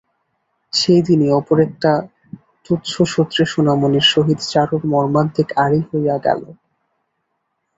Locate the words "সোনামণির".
3.45-4.05